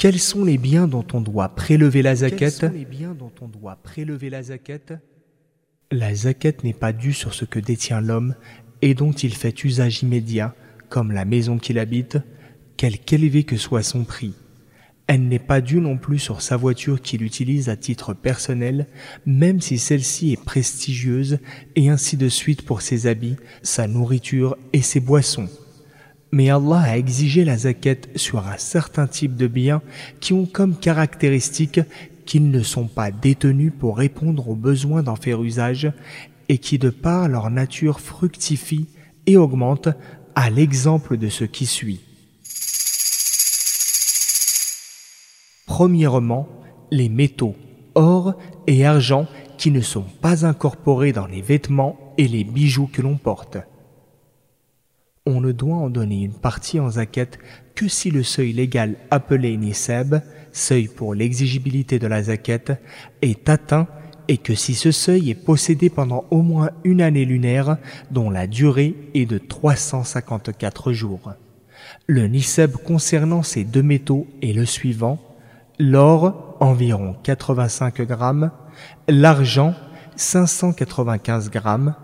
[0.00, 2.64] Quels sont les biens dont on doit prélever la zaquette
[5.90, 8.34] La zaquette n'est pas due sur ce que détient l'homme
[8.80, 10.54] et dont il fait usage immédiat,
[10.88, 12.16] comme la maison qu'il habite,
[12.78, 14.32] quelque élevé que soit son prix.
[15.06, 18.86] Elle n'est pas due non plus sur sa voiture qu'il utilise à titre personnel,
[19.26, 21.40] même si celle-ci est prestigieuse,
[21.76, 25.50] et ainsi de suite pour ses habits, sa nourriture et ses boissons.
[26.32, 29.82] Mais Allah a exigé la zaquette sur un certain type de biens
[30.20, 31.80] qui ont comme caractéristique
[32.24, 35.90] qu'ils ne sont pas détenus pour répondre aux besoins d'en faire usage
[36.48, 38.86] et qui de par leur nature fructifient
[39.26, 39.88] et augmentent
[40.36, 42.00] à l'exemple de ce qui suit.
[45.66, 46.48] Premièrement,
[46.90, 47.56] les métaux,
[47.94, 48.34] or
[48.66, 49.26] et argent
[49.58, 53.58] qui ne sont pas incorporés dans les vêtements et les bijoux que l'on porte
[55.30, 57.26] on ne doit en donner une partie en zakat
[57.74, 62.78] que si le seuil légal appelé nisab, seuil pour l'exigibilité de la zakat,
[63.22, 63.86] est atteint
[64.28, 67.78] et que si ce seuil est possédé pendant au moins une année lunaire
[68.10, 71.32] dont la durée est de 354 jours.
[72.06, 75.18] Le nisab concernant ces deux métaux est le suivant
[75.80, 78.50] l'or environ 85 grammes,
[79.08, 79.74] l'argent
[80.16, 81.94] 595 grammes.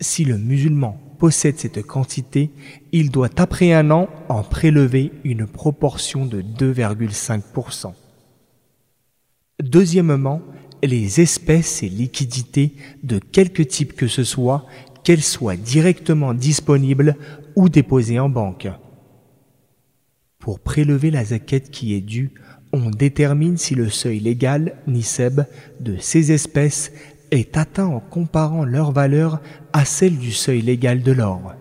[0.00, 2.50] Si le musulman possède cette quantité,
[2.92, 7.92] il doit après un an en prélever une proportion de 2,5%.
[9.62, 10.42] Deuxièmement,
[10.82, 14.66] les espèces et liquidités de quelque type que ce soit,
[15.02, 17.16] qu'elles soient directement disponibles
[17.54, 18.68] ou déposées en banque.
[20.38, 22.32] Pour prélever la zaquette qui est due,
[22.72, 25.42] on détermine si le seuil légal, NICEB,
[25.80, 26.92] de ces espèces
[27.36, 29.40] est atteint en comparant leur valeur
[29.72, 31.54] à celle du seuil légal de l'or.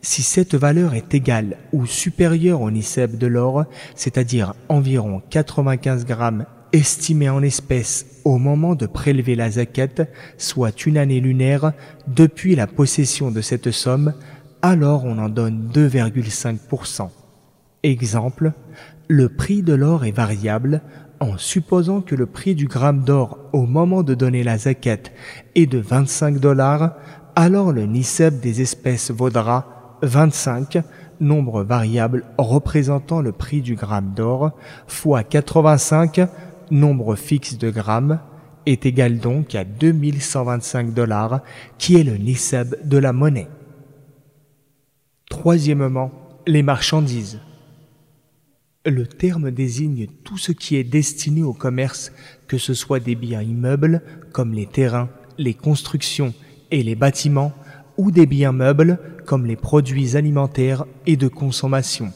[0.00, 3.64] Si cette valeur est égale ou supérieure au niceb de l'or,
[3.94, 10.98] c'est-à-dire environ 95 grammes estimés en espèces au moment de prélever la zaquette, soit une
[10.98, 11.72] année lunaire
[12.08, 14.14] depuis la possession de cette somme,
[14.60, 17.10] alors on en donne 2,5%.
[17.82, 18.52] Exemple,
[19.08, 20.80] le prix de l'or est variable
[21.20, 25.12] en supposant que le prix du gramme d'or au moment de donner la zaquette
[25.54, 26.94] est de 25 dollars,
[27.36, 30.82] alors le niseb des espèces vaudra 25,
[31.20, 34.52] nombre variable représentant le prix du gramme d'or,
[34.86, 36.28] fois 85,
[36.70, 38.20] nombre fixe de grammes,
[38.66, 41.40] est égal donc à 2125 dollars,
[41.78, 43.48] qui est le niseb de la monnaie.
[45.28, 46.10] Troisièmement,
[46.46, 47.40] les marchandises.
[48.86, 52.12] Le terme désigne tout ce qui est destiné au commerce,
[52.46, 55.08] que ce soit des biens immeubles comme les terrains,
[55.38, 56.34] les constructions
[56.70, 57.54] et les bâtiments,
[57.96, 62.12] ou des biens meubles comme les produits alimentaires et de consommation.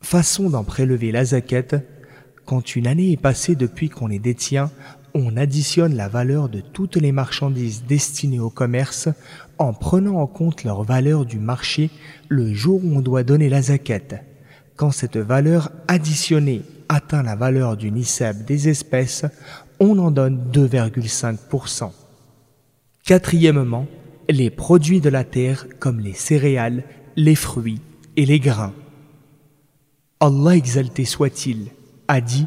[0.00, 1.76] Façon d'en prélever la zaquette,
[2.44, 4.72] quand une année est passée depuis qu'on les détient,
[5.14, 9.08] on additionne la valeur de toutes les marchandises destinées au commerce
[9.58, 11.90] en prenant en compte leur valeur du marché
[12.28, 14.16] le jour où on doit donner la zaquette
[14.76, 19.24] quand cette valeur additionnée atteint la valeur du NICEB des espèces,
[19.80, 21.90] on en donne 2,5%.
[23.04, 23.86] Quatrièmement,
[24.28, 26.84] les produits de la terre comme les céréales,
[27.16, 27.80] les fruits
[28.16, 28.74] et les grains.
[30.20, 31.68] Allah exalté soit-il,
[32.08, 32.46] a dit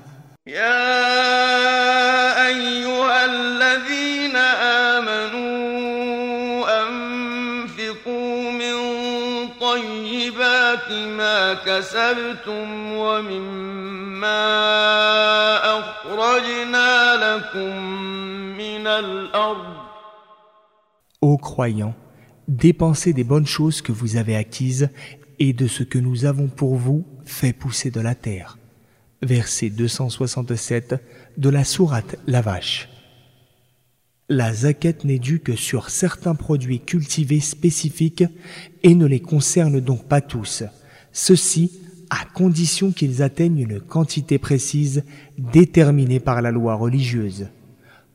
[21.21, 21.95] Ô croyants,
[22.47, 24.89] dépensez des bonnes choses que vous avez acquises
[25.39, 28.57] et de ce que nous avons pour vous fait pousser de la terre.
[29.21, 30.95] Verset 267
[31.37, 32.89] de la sourate La Vache.
[34.31, 38.23] La zaquette n'est due que sur certains produits cultivés spécifiques
[38.83, 40.63] et ne les concerne donc pas tous.
[41.11, 41.71] Ceci
[42.11, 45.03] à condition qu'ils atteignent une quantité précise
[45.39, 47.47] déterminée par la loi religieuse.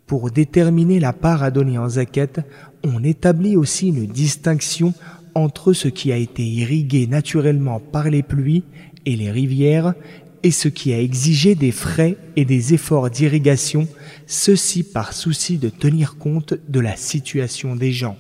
[0.07, 2.41] Pour déterminer la part à donner en zaquette,
[2.85, 4.95] on établit aussi une distinction
[5.35, 8.63] entre ce qui a été irrigué naturellement par les pluies
[9.05, 9.95] et les rivières
[10.45, 13.89] et ce qui a exigé des frais et des efforts d'irrigation,
[14.27, 18.19] ceci par souci de tenir compte de la situation des gens.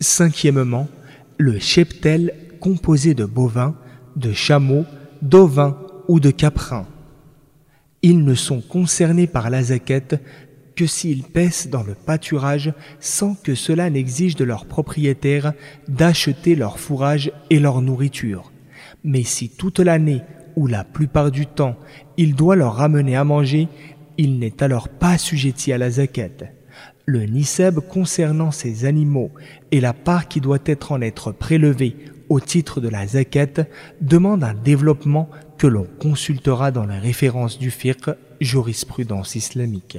[0.00, 0.88] Cinquièmement,
[1.36, 3.76] le cheptel composé de bovins,
[4.16, 4.86] de chameaux,
[5.20, 5.78] d'ovins
[6.08, 6.86] ou de caprins.
[8.00, 10.22] Ils ne sont concernés par la zaquette
[10.76, 15.52] que s'ils pèsent dans le pâturage sans que cela n'exige de leurs propriétaires
[15.88, 18.50] d'acheter leur fourrage et leur nourriture.
[19.04, 20.22] Mais si toute l'année
[20.56, 21.76] où la plupart du temps
[22.16, 23.68] il doit leur ramener à manger,
[24.18, 26.50] il n'est alors pas assujetti à la zakat.
[27.04, 29.30] Le nisab concernant ces animaux
[29.70, 31.96] et la part qui doit être en être prélevée
[32.28, 33.66] au titre de la zakat
[34.00, 38.10] demande un développement que l'on consultera dans les références du fiqh
[38.40, 39.98] jurisprudence islamique.